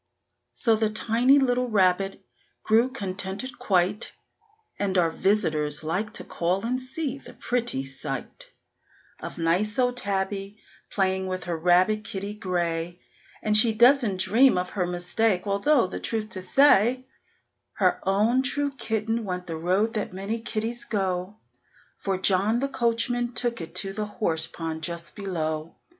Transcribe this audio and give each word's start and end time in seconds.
So 0.55 0.75
the 0.75 0.89
tiny 0.89 1.37
little 1.37 1.69
rabbit 1.69 2.25
grew 2.63 2.89
contented 2.89 3.59
quite, 3.59 4.13
And 4.79 4.97
our 4.97 5.11
visitors 5.11 5.83
like 5.83 6.11
to 6.13 6.23
call 6.23 6.65
and 6.65 6.81
see 6.81 7.19
the 7.19 7.35
pretty 7.35 7.85
sight 7.85 8.47
Of 9.19 9.37
nice 9.37 9.77
old 9.77 9.97
Tabby 9.97 10.57
playing 10.89 11.27
with 11.27 11.43
her 11.43 11.55
rabbit 11.55 12.03
kitty 12.03 12.33
gray; 12.33 12.99
And 13.43 13.55
she 13.55 13.73
doesn't 13.73 14.17
dream 14.21 14.57
of 14.57 14.71
her 14.71 14.87
mistake, 14.87 15.45
although, 15.45 15.85
the 15.85 15.99
truth 15.99 16.29
to 16.29 16.41
say, 16.41 17.05
Her 17.73 17.99
own 18.01 18.41
true 18.41 18.71
kitten 18.75 19.23
went 19.23 19.45
the 19.45 19.55
road 19.55 19.93
that 19.93 20.13
many 20.13 20.41
kittys 20.41 20.83
go; 20.83 21.37
For 21.99 22.17
John 22.17 22.59
the 22.59 22.69
coachman 22.69 23.33
took 23.33 23.61
it 23.61 23.75
to 23.75 23.93
the 23.93 24.07
horse 24.07 24.47
pond 24.47 24.81
just 24.81 25.15
below. 25.15 25.75